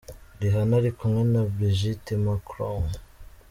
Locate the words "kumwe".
0.97-1.21